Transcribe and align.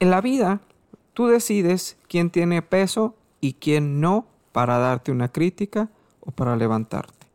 En 0.00 0.10
la 0.10 0.20
vida, 0.20 0.60
tú 1.12 1.26
decides 1.26 1.96
quién 2.08 2.30
tiene 2.30 2.62
peso 2.62 3.16
y 3.40 3.54
quién 3.54 4.00
no 4.00 4.26
para 4.52 4.78
darte 4.78 5.10
una 5.10 5.32
crítica 5.32 5.90
o 6.20 6.30
para 6.30 6.54
levantarte. 6.54 7.26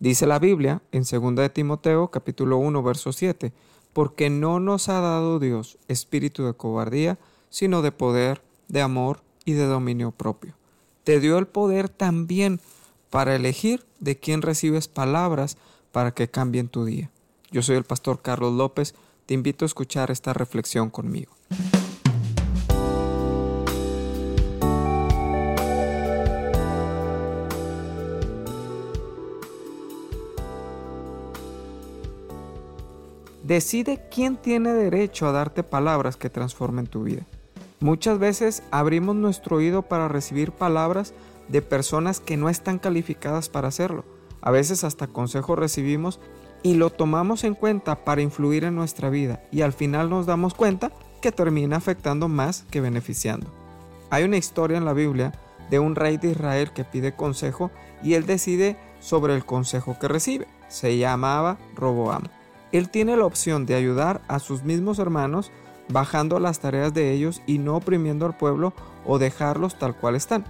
Dice 0.00 0.26
la 0.26 0.38
Biblia 0.38 0.80
en 0.90 1.02
2 1.02 1.34
de 1.34 1.50
Timoteo 1.50 2.08
capítulo 2.08 2.56
1 2.56 2.82
verso 2.82 3.12
7, 3.12 3.52
porque 3.92 4.30
no 4.30 4.58
nos 4.58 4.88
ha 4.88 5.00
dado 5.00 5.38
Dios 5.38 5.76
espíritu 5.86 6.44
de 6.44 6.54
cobardía, 6.54 7.18
sino 7.50 7.82
de 7.82 7.92
poder, 7.92 8.40
de 8.68 8.80
amor 8.80 9.20
y 9.44 9.52
de 9.52 9.66
dominio 9.66 10.10
propio. 10.10 10.54
Te 11.04 11.20
dio 11.20 11.36
el 11.36 11.46
poder 11.46 11.90
también 11.90 12.58
para 13.10 13.36
elegir 13.36 13.84
de 14.00 14.18
quién 14.18 14.40
recibes 14.40 14.88
palabras 14.88 15.58
para 15.92 16.12
que 16.12 16.30
cambien 16.30 16.68
tu 16.68 16.86
día. 16.86 17.10
Yo 17.50 17.62
soy 17.62 17.76
el 17.76 17.84
pastor 17.84 18.22
Carlos 18.22 18.54
López, 18.54 18.94
te 19.26 19.34
invito 19.34 19.64
a 19.64 19.66
escuchar 19.66 20.10
esta 20.10 20.32
reflexión 20.32 20.88
conmigo. 20.88 21.32
Decide 33.48 33.98
quién 34.10 34.36
tiene 34.36 34.74
derecho 34.74 35.26
a 35.26 35.32
darte 35.32 35.62
palabras 35.62 36.18
que 36.18 36.28
transformen 36.28 36.86
tu 36.86 37.04
vida. 37.04 37.22
Muchas 37.80 38.18
veces 38.18 38.62
abrimos 38.70 39.16
nuestro 39.16 39.56
oído 39.56 39.80
para 39.80 40.06
recibir 40.06 40.52
palabras 40.52 41.14
de 41.48 41.62
personas 41.62 42.20
que 42.20 42.36
no 42.36 42.50
están 42.50 42.78
calificadas 42.78 43.48
para 43.48 43.68
hacerlo. 43.68 44.04
A 44.42 44.50
veces 44.50 44.84
hasta 44.84 45.06
consejos 45.06 45.58
recibimos 45.58 46.20
y 46.62 46.74
lo 46.74 46.90
tomamos 46.90 47.42
en 47.42 47.54
cuenta 47.54 48.04
para 48.04 48.20
influir 48.20 48.64
en 48.64 48.74
nuestra 48.74 49.08
vida 49.08 49.42
y 49.50 49.62
al 49.62 49.72
final 49.72 50.10
nos 50.10 50.26
damos 50.26 50.52
cuenta 50.52 50.92
que 51.22 51.32
termina 51.32 51.76
afectando 51.78 52.28
más 52.28 52.66
que 52.70 52.82
beneficiando. 52.82 53.46
Hay 54.10 54.24
una 54.24 54.36
historia 54.36 54.76
en 54.76 54.84
la 54.84 54.92
Biblia 54.92 55.32
de 55.70 55.78
un 55.78 55.94
rey 55.96 56.18
de 56.18 56.32
Israel 56.32 56.70
que 56.74 56.84
pide 56.84 57.16
consejo 57.16 57.70
y 58.02 58.12
él 58.12 58.26
decide 58.26 58.76
sobre 59.00 59.34
el 59.34 59.46
consejo 59.46 59.98
que 59.98 60.06
recibe. 60.06 60.46
Se 60.68 60.98
llamaba 60.98 61.56
Roboam. 61.76 62.24
Él 62.72 62.90
tiene 62.90 63.16
la 63.16 63.24
opción 63.24 63.64
de 63.66 63.74
ayudar 63.74 64.20
a 64.28 64.38
sus 64.38 64.62
mismos 64.62 64.98
hermanos 64.98 65.50
bajando 65.88 66.38
las 66.38 66.60
tareas 66.60 66.92
de 66.92 67.12
ellos 67.12 67.42
y 67.46 67.58
no 67.58 67.76
oprimiendo 67.76 68.26
al 68.26 68.36
pueblo 68.36 68.74
o 69.06 69.18
dejarlos 69.18 69.78
tal 69.78 69.96
cual 69.96 70.16
están. 70.16 70.44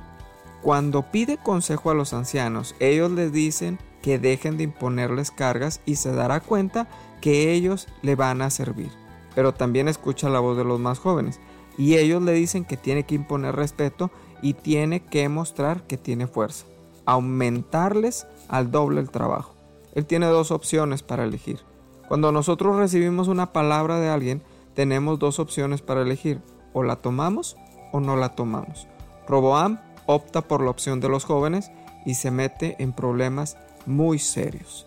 Cuando 0.62 1.02
pide 1.12 1.36
consejo 1.36 1.90
a 1.90 1.94
los 1.94 2.12
ancianos, 2.12 2.74
ellos 2.80 3.12
les 3.12 3.32
dicen 3.32 3.78
que 4.02 4.18
dejen 4.18 4.56
de 4.56 4.64
imponerles 4.64 5.30
cargas 5.30 5.80
y 5.86 5.96
se 5.96 6.12
dará 6.12 6.40
cuenta 6.40 6.88
que 7.20 7.52
ellos 7.52 7.86
le 8.02 8.16
van 8.16 8.42
a 8.42 8.50
servir. 8.50 8.90
Pero 9.36 9.54
también 9.54 9.86
escucha 9.86 10.28
la 10.28 10.40
voz 10.40 10.56
de 10.56 10.64
los 10.64 10.80
más 10.80 10.98
jóvenes 10.98 11.38
y 11.76 11.96
ellos 11.96 12.20
le 12.22 12.32
dicen 12.32 12.64
que 12.64 12.76
tiene 12.76 13.04
que 13.04 13.14
imponer 13.14 13.54
respeto 13.54 14.10
y 14.42 14.54
tiene 14.54 15.04
que 15.04 15.28
mostrar 15.28 15.86
que 15.86 15.96
tiene 15.96 16.26
fuerza, 16.26 16.66
aumentarles 17.06 18.26
al 18.48 18.72
doble 18.72 19.00
el 19.00 19.10
trabajo. 19.10 19.54
Él 19.94 20.06
tiene 20.06 20.26
dos 20.26 20.50
opciones 20.50 21.02
para 21.02 21.24
elegir 21.24 21.67
cuando 22.08 22.32
nosotros 22.32 22.76
recibimos 22.76 23.28
una 23.28 23.52
palabra 23.52 24.00
de 24.00 24.08
alguien, 24.08 24.42
tenemos 24.74 25.18
dos 25.18 25.38
opciones 25.38 25.82
para 25.82 26.02
elegir, 26.02 26.40
o 26.72 26.82
la 26.82 26.96
tomamos 26.96 27.56
o 27.92 28.00
no 28.00 28.16
la 28.16 28.30
tomamos. 28.30 28.88
Roboam 29.26 29.80
opta 30.06 30.40
por 30.40 30.62
la 30.62 30.70
opción 30.70 31.00
de 31.00 31.08
los 31.08 31.24
jóvenes 31.24 31.70
y 32.06 32.14
se 32.14 32.30
mete 32.30 32.76
en 32.78 32.92
problemas 32.92 33.58
muy 33.84 34.18
serios. 34.18 34.86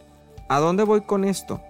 ¿A 0.49 0.59
dónde 0.59 0.83
voy 0.83 1.01
con 1.01 1.23
esto? 1.23 1.61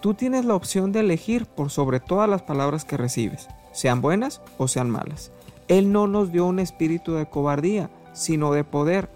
Tú 0.00 0.14
tienes 0.14 0.44
la 0.44 0.54
opción 0.54 0.92
de 0.92 1.00
elegir 1.00 1.46
por 1.46 1.70
sobre 1.70 2.00
todas 2.00 2.28
las 2.28 2.42
palabras 2.42 2.84
que 2.84 2.96
recibes, 2.96 3.48
sean 3.72 4.00
buenas 4.00 4.40
o 4.58 4.68
sean 4.68 4.90
malas. 4.90 5.30
Él 5.68 5.92
no 5.92 6.06
nos 6.06 6.32
dio 6.32 6.46
un 6.46 6.58
espíritu 6.58 7.14
de 7.14 7.26
cobardía, 7.26 7.90
sino 8.12 8.52
de 8.52 8.64
poder, 8.64 9.08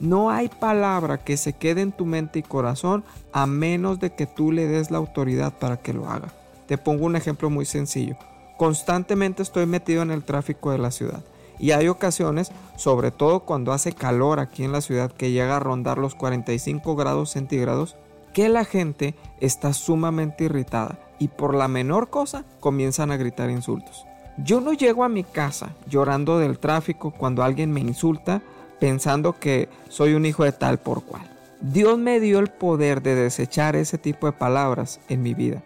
no 0.00 0.30
hay 0.30 0.48
palabra 0.48 1.18
que 1.18 1.36
se 1.36 1.52
quede 1.52 1.80
en 1.80 1.92
tu 1.92 2.06
mente 2.06 2.40
y 2.40 2.42
corazón 2.42 3.04
a 3.32 3.46
menos 3.46 4.00
de 4.00 4.14
que 4.14 4.26
tú 4.26 4.52
le 4.52 4.66
des 4.66 4.90
la 4.90 4.98
autoridad 4.98 5.52
para 5.52 5.78
que 5.78 5.92
lo 5.92 6.08
haga. 6.08 6.28
Te 6.66 6.78
pongo 6.78 7.06
un 7.06 7.16
ejemplo 7.16 7.50
muy 7.50 7.64
sencillo. 7.64 8.16
Constantemente 8.56 9.42
estoy 9.42 9.66
metido 9.66 10.02
en 10.02 10.10
el 10.10 10.24
tráfico 10.24 10.70
de 10.70 10.78
la 10.78 10.90
ciudad. 10.90 11.22
Y 11.58 11.70
hay 11.70 11.88
ocasiones, 11.88 12.50
sobre 12.76 13.10
todo 13.10 13.40
cuando 13.40 13.72
hace 13.72 13.92
calor 13.92 14.40
aquí 14.40 14.64
en 14.64 14.72
la 14.72 14.80
ciudad 14.80 15.10
que 15.10 15.30
llega 15.30 15.56
a 15.56 15.60
rondar 15.60 15.98
los 15.98 16.14
45 16.14 16.96
grados 16.96 17.30
centígrados, 17.30 17.96
que 18.34 18.48
la 18.48 18.64
gente 18.64 19.14
está 19.40 19.72
sumamente 19.72 20.44
irritada 20.44 20.98
y 21.18 21.28
por 21.28 21.54
la 21.54 21.68
menor 21.68 22.10
cosa 22.10 22.44
comienzan 22.60 23.10
a 23.10 23.16
gritar 23.16 23.48
insultos. 23.48 24.04
Yo 24.38 24.60
no 24.60 24.74
llego 24.74 25.04
a 25.04 25.08
mi 25.08 25.24
casa 25.24 25.70
llorando 25.88 26.38
del 26.38 26.58
tráfico 26.58 27.10
cuando 27.10 27.42
alguien 27.42 27.72
me 27.72 27.80
insulta 27.80 28.42
pensando 28.78 29.38
que 29.38 29.68
soy 29.88 30.14
un 30.14 30.26
hijo 30.26 30.44
de 30.44 30.52
tal 30.52 30.78
por 30.78 31.02
cual. 31.02 31.22
Dios 31.60 31.98
me 31.98 32.20
dio 32.20 32.38
el 32.38 32.48
poder 32.48 33.02
de 33.02 33.14
desechar 33.14 33.76
ese 33.76 33.98
tipo 33.98 34.26
de 34.26 34.32
palabras 34.32 35.00
en 35.08 35.22
mi 35.22 35.34
vida. 35.34 35.62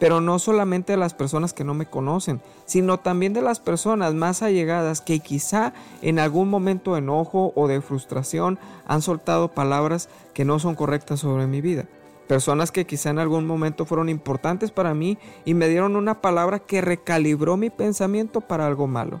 Pero 0.00 0.20
no 0.20 0.38
solamente 0.38 0.92
de 0.92 0.98
las 0.98 1.14
personas 1.14 1.52
que 1.52 1.64
no 1.64 1.74
me 1.74 1.86
conocen, 1.86 2.40
sino 2.66 2.98
también 2.98 3.32
de 3.32 3.42
las 3.42 3.60
personas 3.60 4.14
más 4.14 4.42
allegadas 4.42 5.00
que 5.00 5.20
quizá 5.20 5.72
en 6.02 6.18
algún 6.18 6.48
momento 6.48 6.92
de 6.92 6.98
enojo 6.98 7.52
o 7.54 7.68
de 7.68 7.80
frustración 7.80 8.58
han 8.86 9.02
soltado 9.02 9.48
palabras 9.48 10.08
que 10.32 10.44
no 10.44 10.58
son 10.58 10.74
correctas 10.74 11.20
sobre 11.20 11.46
mi 11.46 11.60
vida. 11.60 11.86
Personas 12.26 12.72
que 12.72 12.86
quizá 12.86 13.10
en 13.10 13.18
algún 13.18 13.46
momento 13.46 13.84
fueron 13.84 14.08
importantes 14.08 14.70
para 14.70 14.94
mí 14.94 15.18
y 15.44 15.54
me 15.54 15.68
dieron 15.68 15.94
una 15.94 16.20
palabra 16.20 16.58
que 16.58 16.80
recalibró 16.80 17.56
mi 17.56 17.68
pensamiento 17.68 18.40
para 18.40 18.66
algo 18.66 18.86
malo. 18.86 19.20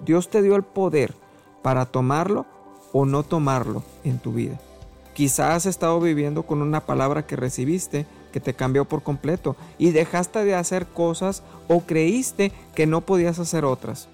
Dios 0.00 0.28
te 0.28 0.42
dio 0.42 0.56
el 0.56 0.64
poder 0.64 1.14
para 1.62 1.86
tomarlo 1.86 2.46
o 2.92 3.06
no 3.06 3.22
tomarlo 3.22 3.82
en 4.04 4.18
tu 4.18 4.32
vida. 4.32 4.60
Quizás 5.14 5.50
has 5.50 5.66
estado 5.66 6.00
viviendo 6.00 6.44
con 6.44 6.62
una 6.62 6.80
palabra 6.80 7.26
que 7.26 7.36
recibiste 7.36 8.06
que 8.32 8.40
te 8.40 8.54
cambió 8.54 8.86
por 8.86 9.02
completo 9.02 9.56
y 9.78 9.90
dejaste 9.90 10.44
de 10.44 10.54
hacer 10.54 10.86
cosas 10.86 11.42
o 11.68 11.80
creíste 11.80 12.50
que 12.74 12.86
no 12.86 13.02
podías 13.02 13.38
hacer 13.38 13.64
otras. 13.64 14.08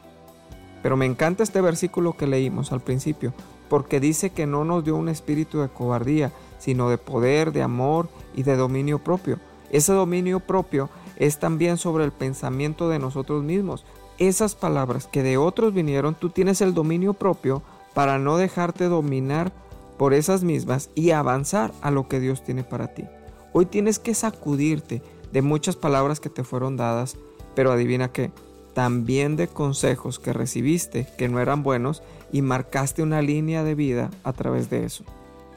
Pero 0.83 0.97
me 0.97 1.07
encanta 1.07 1.43
este 1.43 1.61
versículo 1.61 2.17
que 2.17 2.27
leímos 2.27 2.73
al 2.73 2.81
principio, 2.81 3.33
porque 3.69 4.01
dice 4.01 4.31
que 4.31 4.47
no 4.47 4.65
nos 4.65 4.85
dio 4.85 4.97
un 4.97 5.09
espíritu 5.09 5.61
de 5.61 5.69
cobardía, 5.69 6.33
sino 6.59 6.91
de 6.91 6.99
poder, 6.99 7.53
de 7.53 7.63
amor 7.63 8.09
y 8.35 8.43
de 8.43 8.57
dominio 8.57 8.99
propio. 8.99 9.39
Ese 9.71 9.93
dominio 9.93 10.41
propio 10.41 10.89
es 11.17 11.39
también 11.39 11.77
sobre 11.77 12.05
el 12.05 12.13
pensamiento 12.13 12.89
de 12.89 12.99
nosotros 12.99 13.45
mismos. 13.45 13.85
Esas 14.19 14.55
palabras 14.55 15.07
que 15.07 15.23
de 15.23 15.37
otros 15.37 15.75
vinieron, 15.75 16.15
tú 16.15 16.31
tienes 16.31 16.61
el 16.61 16.75
dominio 16.75 17.15
propio 17.15 17.63
para 17.99 18.21
no 18.21 18.37
dejarte 18.37 18.85
dominar 18.85 19.51
por 19.97 20.15
esas 20.15 20.45
mismas 20.45 20.89
y 20.95 21.11
avanzar 21.11 21.73
a 21.81 21.91
lo 21.91 22.07
que 22.07 22.21
Dios 22.21 22.45
tiene 22.45 22.63
para 22.63 22.95
ti. 22.95 23.07
Hoy 23.53 23.67
tienes 23.67 23.99
que 23.99 24.15
sacudirte 24.15 25.03
de 25.33 25.43
muchas 25.43 25.75
palabras 25.75 26.21
que 26.21 26.31
te 26.31 26.45
fueron 26.45 26.77
dadas, 26.77 27.17
pero 27.57 27.73
adivina 27.73 28.13
qué, 28.13 28.31
también 28.73 29.35
de 29.35 29.49
consejos 29.49 30.21
que 30.21 30.33
recibiste 30.33 31.09
que 31.19 31.29
no 31.29 31.41
eran 31.41 31.65
buenos 31.65 32.05
y 32.31 32.41
marcaste 32.41 33.03
una 33.03 33.21
línea 33.21 33.65
de 33.65 33.75
vida 33.75 34.11
a 34.23 34.33
través 34.33 34.71
de 34.71 34.85
eso. 34.85 35.03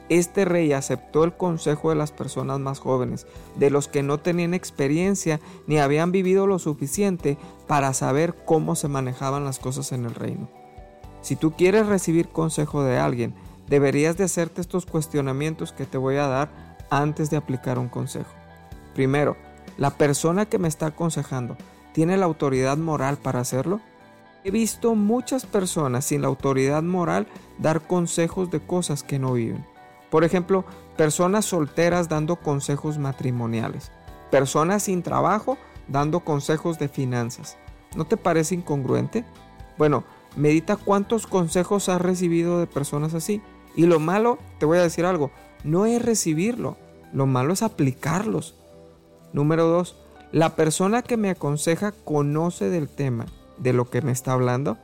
Este 0.08 0.44
rey 0.44 0.72
aceptó 0.72 1.22
el 1.22 1.36
consejo 1.36 1.90
de 1.90 1.94
las 1.94 2.10
personas 2.10 2.58
más 2.58 2.80
jóvenes, 2.80 3.24
de 3.54 3.70
los 3.70 3.86
que 3.86 4.02
no 4.02 4.18
tenían 4.18 4.52
experiencia 4.52 5.38
ni 5.68 5.78
habían 5.78 6.10
vivido 6.10 6.48
lo 6.48 6.58
suficiente 6.58 7.38
para 7.68 7.94
saber 7.94 8.34
cómo 8.44 8.74
se 8.74 8.88
manejaban 8.88 9.44
las 9.44 9.60
cosas 9.60 9.92
en 9.92 10.06
el 10.06 10.16
reino. 10.16 10.61
Si 11.22 11.36
tú 11.36 11.52
quieres 11.52 11.86
recibir 11.86 12.28
consejo 12.28 12.82
de 12.82 12.98
alguien, 12.98 13.34
deberías 13.68 14.16
de 14.16 14.24
hacerte 14.24 14.60
estos 14.60 14.86
cuestionamientos 14.86 15.72
que 15.72 15.86
te 15.86 15.96
voy 15.96 16.16
a 16.16 16.26
dar 16.26 16.50
antes 16.90 17.30
de 17.30 17.36
aplicar 17.36 17.78
un 17.78 17.88
consejo. 17.88 18.30
Primero, 18.94 19.36
¿la 19.78 19.90
persona 19.90 20.46
que 20.46 20.58
me 20.58 20.68
está 20.68 20.86
aconsejando 20.86 21.56
tiene 21.92 22.16
la 22.16 22.26
autoridad 22.26 22.76
moral 22.76 23.16
para 23.16 23.40
hacerlo? 23.40 23.80
He 24.44 24.50
visto 24.50 24.94
muchas 24.94 25.46
personas 25.46 26.04
sin 26.04 26.22
la 26.22 26.28
autoridad 26.28 26.82
moral 26.82 27.28
dar 27.58 27.80
consejos 27.80 28.50
de 28.50 28.60
cosas 28.60 29.02
que 29.04 29.18
no 29.18 29.34
viven. 29.34 29.64
Por 30.10 30.24
ejemplo, 30.24 30.64
personas 30.96 31.44
solteras 31.44 32.08
dando 32.08 32.36
consejos 32.36 32.98
matrimoniales, 32.98 33.92
personas 34.30 34.82
sin 34.82 35.02
trabajo 35.02 35.56
dando 35.88 36.20
consejos 36.20 36.78
de 36.78 36.88
finanzas. 36.88 37.56
¿No 37.96 38.04
te 38.04 38.16
parece 38.16 38.54
incongruente? 38.54 39.24
Bueno, 39.78 40.04
Medita 40.36 40.76
cuántos 40.76 41.26
consejos 41.26 41.88
has 41.88 42.00
recibido 42.00 42.58
de 42.58 42.66
personas 42.66 43.14
así. 43.14 43.42
Y 43.76 43.86
lo 43.86 44.00
malo, 44.00 44.38
te 44.58 44.66
voy 44.66 44.78
a 44.78 44.82
decir 44.82 45.04
algo, 45.04 45.30
no 45.64 45.86
es 45.86 46.02
recibirlo, 46.02 46.76
lo 47.12 47.26
malo 47.26 47.52
es 47.52 47.62
aplicarlos. 47.62 48.54
Número 49.32 49.66
dos, 49.66 49.96
la 50.30 50.56
persona 50.56 51.02
que 51.02 51.16
me 51.16 51.30
aconseja 51.30 51.92
conoce 51.92 52.68
del 52.70 52.88
tema 52.88 53.26
de 53.58 53.72
lo 53.72 53.90
que 53.90 54.02
me 54.02 54.12
está 54.12 54.32
hablando. 54.32 54.78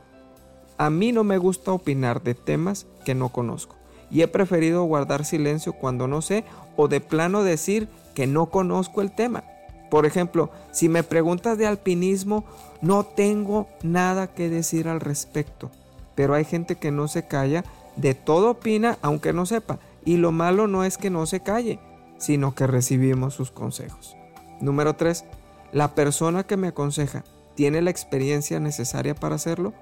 A 0.77 0.89
mí 0.89 1.11
no 1.11 1.23
me 1.23 1.37
gusta 1.37 1.71
opinar 1.71 2.23
de 2.23 2.35
temas 2.35 2.87
que 3.03 3.15
no 3.15 3.29
conozco. 3.29 3.75
Y 4.11 4.21
he 4.21 4.27
preferido 4.27 4.83
guardar 4.83 5.25
silencio 5.25 5.73
cuando 5.73 6.07
no 6.07 6.21
sé 6.21 6.45
o 6.77 6.87
de 6.87 7.01
plano 7.01 7.43
decir 7.43 7.89
que 8.15 8.27
no 8.27 8.47
conozco 8.47 9.01
el 9.01 9.13
tema. 9.13 9.43
Por 9.89 10.05
ejemplo, 10.05 10.51
si 10.71 10.89
me 10.89 11.03
preguntas 11.03 11.57
de 11.57 11.65
alpinismo, 11.65 12.45
no 12.81 13.03
tengo 13.03 13.67
nada 13.83 14.27
que 14.27 14.49
decir 14.49 14.87
al 14.87 14.99
respecto. 14.99 15.71
Pero 16.15 16.33
hay 16.33 16.45
gente 16.45 16.75
que 16.75 16.91
no 16.91 17.07
se 17.07 17.27
calla, 17.27 17.63
de 17.95 18.13
todo 18.13 18.51
opina 18.51 18.97
aunque 19.01 19.33
no 19.33 19.45
sepa. 19.45 19.79
Y 20.05 20.17
lo 20.17 20.31
malo 20.31 20.67
no 20.67 20.83
es 20.83 20.97
que 20.97 21.09
no 21.09 21.25
se 21.25 21.41
calle, 21.41 21.79
sino 22.17 22.55
que 22.55 22.67
recibimos 22.67 23.33
sus 23.33 23.51
consejos. 23.51 24.15
Número 24.61 24.95
3. 24.95 25.25
La 25.71 25.93
persona 25.95 26.43
que 26.43 26.57
me 26.57 26.69
aconseja 26.69 27.23
tiene 27.55 27.81
la 27.81 27.89
experiencia 27.89 28.59
necesaria 28.59 29.15
para 29.15 29.35
hacerlo. 29.35 29.73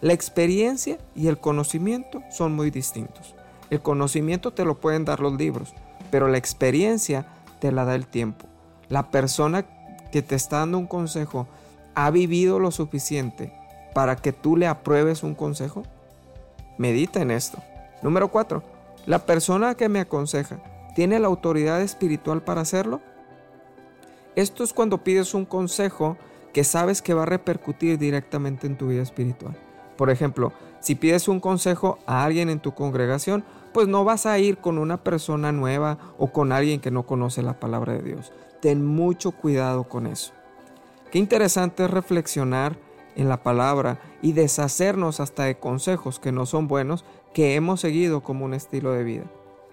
La 0.00 0.12
experiencia 0.12 0.98
y 1.14 1.28
el 1.28 1.38
conocimiento 1.38 2.22
son 2.30 2.54
muy 2.54 2.70
distintos. 2.70 3.34
El 3.70 3.80
conocimiento 3.80 4.52
te 4.52 4.64
lo 4.64 4.78
pueden 4.78 5.04
dar 5.04 5.20
los 5.20 5.34
libros, 5.34 5.74
pero 6.10 6.28
la 6.28 6.38
experiencia 6.38 7.26
te 7.60 7.72
la 7.72 7.84
da 7.84 7.94
el 7.94 8.06
tiempo. 8.06 8.46
La 8.88 9.10
persona 9.10 9.64
que 10.12 10.22
te 10.22 10.34
está 10.34 10.58
dando 10.58 10.78
un 10.78 10.86
consejo 10.86 11.46
ha 11.94 12.10
vivido 12.10 12.58
lo 12.58 12.70
suficiente 12.70 13.52
para 13.94 14.16
que 14.16 14.32
tú 14.32 14.56
le 14.56 14.66
apruebes 14.66 15.22
un 15.22 15.34
consejo. 15.34 15.82
Medita 16.78 17.20
en 17.20 17.30
esto. 17.30 17.58
Número 18.02 18.28
4. 18.28 18.62
La 19.06 19.20
persona 19.20 19.74
que 19.74 19.88
me 19.88 20.00
aconseja 20.00 20.58
tiene 20.94 21.18
la 21.18 21.28
autoridad 21.28 21.80
espiritual 21.80 22.42
para 22.42 22.62
hacerlo. 22.62 23.00
Esto 24.36 24.64
es 24.64 24.72
cuando 24.72 25.04
pides 25.04 25.34
un 25.34 25.44
consejo 25.44 26.16
que 26.52 26.64
sabes 26.64 27.02
que 27.02 27.14
va 27.14 27.22
a 27.22 27.26
repercutir 27.26 27.98
directamente 27.98 28.66
en 28.66 28.76
tu 28.76 28.88
vida 28.88 29.02
espiritual. 29.02 29.56
Por 29.96 30.10
ejemplo, 30.10 30.52
si 30.80 30.94
pides 30.94 31.28
un 31.28 31.40
consejo 31.40 31.98
a 32.06 32.24
alguien 32.24 32.50
en 32.50 32.60
tu 32.60 32.74
congregación, 32.74 33.44
pues 33.74 33.88
no 33.88 34.04
vas 34.04 34.24
a 34.24 34.38
ir 34.38 34.58
con 34.58 34.78
una 34.78 35.02
persona 35.02 35.52
nueva 35.52 35.98
o 36.16 36.28
con 36.28 36.52
alguien 36.52 36.80
que 36.80 36.92
no 36.92 37.02
conoce 37.02 37.42
la 37.42 37.58
palabra 37.58 37.92
de 37.92 38.02
Dios. 38.02 38.32
Ten 38.62 38.86
mucho 38.86 39.32
cuidado 39.32 39.84
con 39.84 40.06
eso. 40.06 40.32
Qué 41.10 41.18
interesante 41.18 41.84
es 41.84 41.90
reflexionar 41.90 42.78
en 43.16 43.28
la 43.28 43.42
palabra 43.42 44.00
y 44.22 44.32
deshacernos 44.32 45.18
hasta 45.20 45.44
de 45.44 45.56
consejos 45.56 46.20
que 46.20 46.32
no 46.32 46.46
son 46.46 46.68
buenos 46.68 47.04
que 47.34 47.56
hemos 47.56 47.80
seguido 47.80 48.22
como 48.22 48.44
un 48.44 48.54
estilo 48.54 48.92
de 48.92 49.02
vida. 49.02 49.24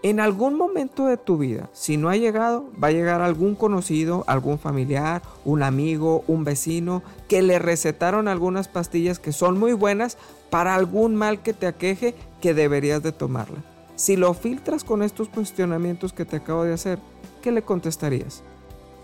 En 0.04 0.20
algún 0.20 0.56
momento 0.56 1.06
de 1.06 1.18
tu 1.18 1.38
vida, 1.38 1.70
si 1.72 1.96
no 1.96 2.10
ha 2.10 2.18
llegado, 2.18 2.66
va 2.84 2.88
a 2.88 2.92
llegar 2.92 3.22
algún 3.22 3.54
conocido, 3.54 4.24
algún 4.26 4.58
familiar, 4.58 5.22
un 5.46 5.62
amigo, 5.62 6.24
un 6.28 6.44
vecino, 6.44 7.04
que 7.28 7.44
le 7.44 7.60
recetaron 7.60 8.28
algunas 8.28 8.68
pastillas 8.68 9.20
que 9.20 9.32
son 9.32 9.60
muy 9.60 9.74
buenas 9.74 10.18
para 10.50 10.74
algún 10.74 11.16
mal 11.16 11.44
que 11.44 11.54
te 11.54 11.68
aqueje 11.68 12.16
que 12.42 12.56
deberías 12.56 13.04
de 13.04 13.12
tomarla. 13.12 13.71
Si 14.02 14.16
lo 14.16 14.34
filtras 14.34 14.84
con 14.84 15.04
estos 15.04 15.30
cuestionamientos 15.30 16.12
que 16.12 16.26
te 16.26 16.38
acabo 16.38 16.64
de 16.64 16.74
hacer, 16.74 16.98
¿qué 17.44 17.52
le 17.52 17.62
contestarías? 17.62 18.42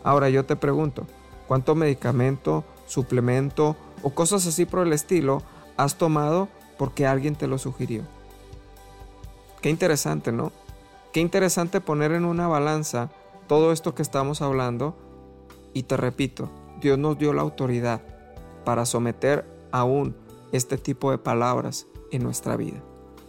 Ahora 0.04 0.28
yo 0.28 0.44
te 0.44 0.56
pregunto, 0.56 1.06
¿cuánto 1.48 1.76
medicamento, 1.76 2.64
suplemento 2.88 3.76
o 4.02 4.10
cosas 4.10 4.48
así 4.48 4.66
por 4.66 4.88
el 4.88 4.94
estilo 4.94 5.44
has 5.78 6.00
tomado 6.00 6.48
porque 6.80 7.06
alguien 7.06 7.36
te 7.36 7.46
lo 7.46 7.60
sugirió? 7.60 8.02
Qué 9.62 9.70
interesante, 9.70 10.32
¿no? 10.32 10.52
Qué 11.14 11.20
interesante 11.20 11.80
poner 11.80 12.12
en 12.12 12.26
una 12.26 12.48
balanza 12.48 13.12
todo 13.46 13.72
esto 13.74 13.94
que 13.94 14.02
estamos 14.02 14.42
hablando 14.42 14.98
y 15.76 15.84
te 15.84 15.96
repito, 15.96 16.50
Dios 16.82 16.98
nos 16.98 17.20
dio 17.20 17.34
la 17.34 17.44
autoridad 17.44 18.02
para 18.66 18.84
someter 18.84 19.46
aún 19.72 20.16
este 20.52 20.80
tipo 20.80 21.12
de 21.12 21.20
palabras 21.20 21.86
en 22.12 22.24
nuestra 22.24 22.56
vida. 22.56 22.82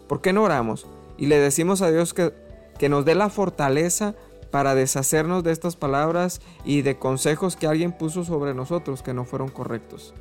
¿Por 0.07 0.23
qué 0.23 0.33
no 0.33 0.45
oramos 0.45 0.87
y 1.19 1.27
le 1.27 1.39
decimos 1.39 1.83
a 1.83 1.91
Dios 1.91 2.15
que, 2.15 2.33
que 2.79 2.89
nos 2.89 3.05
dé 3.05 3.15
la 3.15 3.29
fortaleza 3.29 4.15
para 4.51 4.75
deshacernos 4.75 5.45
de 5.45 5.53
estas 5.53 5.77
palabras 5.77 6.41
y 6.65 6.81
de 6.81 6.99
consejos 6.99 7.57
que 7.57 7.67
alguien 7.67 7.93
puso 7.93 8.25
sobre 8.25 8.55
nosotros 8.55 9.03
que 9.03 9.13
no 9.13 9.27
fueron 9.27 9.49
correctos? 9.49 10.15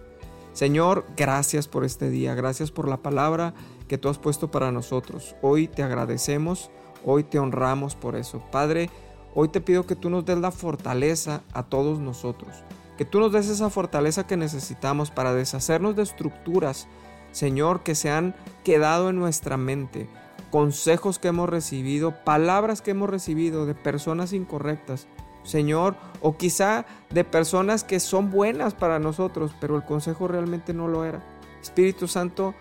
Señor, 0.51 1.05
gracias 1.15 1.67
por 1.67 1.85
este 1.85 2.09
día, 2.09 2.35
gracias 2.35 2.71
por 2.71 2.87
la 2.87 2.97
palabra 2.97 3.53
que 3.87 3.97
tú 3.97 4.09
has 4.09 4.17
puesto 4.17 4.51
para 4.51 4.71
nosotros. 4.71 5.35
Hoy 5.41 5.67
te 5.67 5.83
agradecemos 5.83 6.71
Hoy 7.09 7.23
te 7.23 7.39
honramos 7.39 7.95
por 7.95 8.15
eso. 8.15 8.41
Padre, 8.51 8.89
hoy 9.33 9.49
te 9.49 9.61
pido 9.61 9.85
que 9.85 9.95
tú 9.95 10.09
nos 10.09 10.25
des 10.25 10.37
la 10.37 10.51
fortaleza 10.51 11.41
a 11.53 11.63
todos 11.63 11.99
nosotros. 11.99 12.49
Que 12.97 13.05
tú 13.05 13.19
nos 13.19 13.31
des 13.31 13.47
esa 13.47 13.69
fortaleza 13.69 14.27
que 14.27 14.37
necesitamos 14.37 15.11
para 15.11 15.33
deshacernos 15.33 15.95
de 15.95 16.03
estructuras, 16.03 16.87
Señor, 17.31 17.83
que 17.83 17.95
se 17.95 18.09
han 18.09 18.35
quedado 18.63 19.09
en 19.09 19.17
nuestra 19.17 19.57
mente. 19.57 20.09
Consejos 20.51 21.19
que 21.19 21.27
hemos 21.27 21.49
recibido, 21.49 22.23
palabras 22.23 22.81
que 22.81 22.91
hemos 22.91 23.09
recibido 23.09 23.65
de 23.65 23.75
personas 23.75 24.33
incorrectas. 24.33 25.07
Señor, 25.43 25.95
o 26.21 26.35
quizá 26.35 26.85
de 27.09 27.23
personas 27.23 27.83
que 27.83 27.99
son 27.99 28.31
buenas 28.31 28.73
para 28.73 28.99
nosotros, 28.99 29.55
pero 29.61 29.75
el 29.75 29.83
consejo 29.83 30.27
realmente 30.27 30.73
no 30.73 30.87
lo 30.87 31.05
era. 31.05 31.23
Espíritu 31.61 32.07
Santo, 32.07 32.53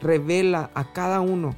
revela 0.00 0.70
a 0.74 0.92
cada 0.92 1.20
uno 1.20 1.54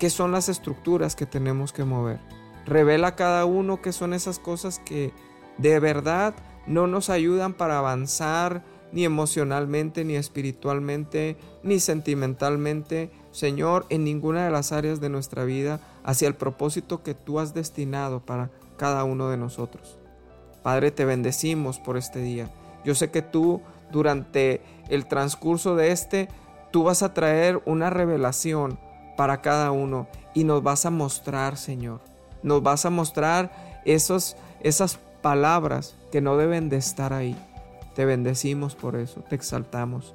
qué 0.00 0.10
son 0.10 0.32
las 0.32 0.48
estructuras 0.48 1.14
que 1.14 1.26
tenemos 1.26 1.72
que 1.72 1.84
mover. 1.84 2.18
Revela 2.66 3.08
a 3.08 3.16
cada 3.16 3.44
uno 3.44 3.80
qué 3.80 3.92
son 3.92 4.14
esas 4.14 4.38
cosas 4.38 4.80
que 4.80 5.12
de 5.58 5.78
verdad 5.78 6.34
no 6.66 6.86
nos 6.86 7.10
ayudan 7.10 7.52
para 7.52 7.78
avanzar 7.78 8.64
ni 8.92 9.04
emocionalmente, 9.04 10.04
ni 10.04 10.16
espiritualmente, 10.16 11.36
ni 11.62 11.78
sentimentalmente, 11.80 13.10
Señor, 13.32 13.86
en 13.88 14.04
ninguna 14.04 14.44
de 14.44 14.50
las 14.50 14.72
áreas 14.72 15.00
de 15.00 15.08
nuestra 15.08 15.44
vida 15.44 15.80
hacia 16.04 16.28
el 16.28 16.34
propósito 16.34 17.02
que 17.02 17.14
tú 17.14 17.38
has 17.38 17.54
destinado 17.54 18.20
para 18.20 18.50
cada 18.76 19.04
uno 19.04 19.28
de 19.28 19.36
nosotros. 19.36 19.98
Padre, 20.62 20.90
te 20.90 21.04
bendecimos 21.04 21.78
por 21.78 21.96
este 21.96 22.20
día. 22.20 22.50
Yo 22.84 22.94
sé 22.94 23.10
que 23.10 23.22
tú, 23.22 23.60
durante 23.90 24.62
el 24.88 25.06
transcurso 25.06 25.76
de 25.76 25.92
este, 25.92 26.28
tú 26.70 26.84
vas 26.84 27.02
a 27.02 27.14
traer 27.14 27.62
una 27.66 27.90
revelación 27.90 28.78
para 29.16 29.40
cada 29.40 29.70
uno 29.70 30.08
y 30.34 30.44
nos 30.44 30.62
vas 30.62 30.86
a 30.86 30.90
mostrar, 30.90 31.56
Señor. 31.56 32.00
Nos 32.42 32.62
vas 32.62 32.86
a 32.86 32.90
mostrar 32.90 33.52
esos, 33.84 34.36
esas 34.62 34.98
palabras 35.22 35.96
que 36.10 36.20
no 36.20 36.36
deben 36.36 36.68
de 36.68 36.76
estar 36.76 37.12
ahí. 37.12 37.36
Te 37.94 38.04
bendecimos 38.04 38.74
por 38.74 38.96
eso, 38.96 39.22
te 39.28 39.34
exaltamos. 39.34 40.14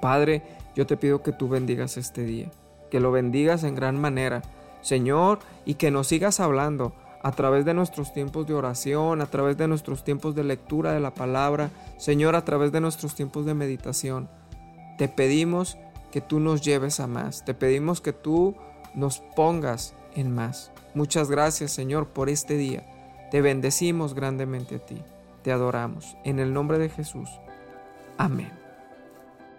Padre, 0.00 0.42
yo 0.74 0.86
te 0.86 0.96
pido 0.96 1.22
que 1.22 1.32
tú 1.32 1.48
bendigas 1.48 1.96
este 1.96 2.24
día, 2.24 2.50
que 2.90 3.00
lo 3.00 3.12
bendigas 3.12 3.64
en 3.64 3.74
gran 3.74 4.00
manera, 4.00 4.42
Señor, 4.80 5.38
y 5.64 5.74
que 5.74 5.90
nos 5.90 6.08
sigas 6.08 6.40
hablando 6.40 6.94
a 7.22 7.32
través 7.32 7.64
de 7.64 7.72
nuestros 7.72 8.12
tiempos 8.12 8.46
de 8.46 8.54
oración, 8.54 9.22
a 9.22 9.26
través 9.26 9.56
de 9.56 9.66
nuestros 9.66 10.04
tiempos 10.04 10.34
de 10.34 10.44
lectura 10.44 10.92
de 10.92 11.00
la 11.00 11.14
palabra, 11.14 11.70
Señor, 11.96 12.36
a 12.36 12.44
través 12.44 12.70
de 12.70 12.80
nuestros 12.80 13.14
tiempos 13.14 13.46
de 13.46 13.54
meditación. 13.54 14.28
Te 14.98 15.08
pedimos 15.08 15.78
que 16.12 16.20
tú 16.20 16.38
nos 16.38 16.62
lleves 16.62 17.00
a 17.00 17.06
más. 17.06 17.44
Te 17.44 17.54
pedimos 17.54 18.00
que 18.00 18.12
tú 18.12 18.54
nos 18.94 19.20
pongas 19.34 19.94
en 20.14 20.32
más. 20.32 20.70
Muchas 20.94 21.30
gracias 21.30 21.72
Señor 21.72 22.08
por 22.08 22.28
este 22.28 22.56
día. 22.56 22.84
Te 23.30 23.40
bendecimos 23.40 24.14
grandemente 24.14 24.76
a 24.76 24.78
ti. 24.78 25.02
Te 25.42 25.50
adoramos. 25.50 26.16
En 26.24 26.38
el 26.38 26.52
nombre 26.52 26.78
de 26.78 26.88
Jesús. 26.88 27.28
Amén. 28.16 28.63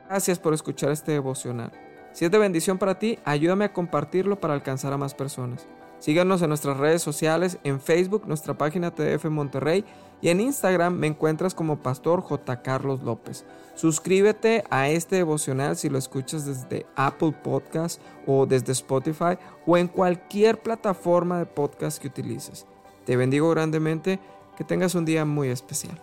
Gracias 0.08 0.40
por 0.40 0.54
escuchar 0.54 0.92
este 0.92 1.14
devocional. 1.14 1.72
Si 2.14 2.26
es 2.26 2.32
de 2.32 2.38
bendición 2.38 2.78
para 2.78 2.98
ti, 3.00 3.20
ayúdame 3.26 3.66
a 3.66 3.74
compartirlo 3.74 4.40
para 4.40 4.54
alcanzar 4.54 4.94
a 4.94 4.98
más 4.98 5.14
personas. 5.14 5.68
Síganos 6.00 6.42
en 6.42 6.50
nuestras 6.50 6.78
redes 6.78 7.02
sociales, 7.02 7.58
en 7.64 7.82
Facebook, 7.82 8.28
nuestra 8.28 8.58
página 8.58 8.92
TDF 8.92 9.26
Monterrey 9.26 9.84
y 10.22 10.30
en 10.30 10.40
Instagram 10.40 10.94
me 10.94 11.08
encuentras 11.08 11.56
como 11.56 11.82
Pastor 11.82 12.22
J. 12.22 12.62
Carlos 12.62 13.02
López. 13.02 13.46
Suscríbete 13.74 14.64
a 14.70 14.90
este 14.90 15.18
devocional 15.18 15.76
si 15.76 15.90
lo 15.90 15.98
escuchas 15.98 16.46
desde 16.46 16.86
Apple 16.96 17.34
Podcast 17.44 18.02
o 18.28 18.46
desde 18.46 18.72
Spotify 18.74 19.38
o 19.66 19.78
en 19.78 19.88
cualquier 19.88 20.62
plataforma 20.62 21.40
de 21.40 21.46
podcast 21.46 22.00
que 22.00 22.08
utilices. 22.08 22.66
Te 23.06 23.18
bendigo 23.18 23.50
grandemente, 23.50 24.20
que 24.58 24.64
tengas 24.64 24.96
un 24.96 25.06
día 25.06 25.26
muy 25.26 25.50
especial. 25.50 26.00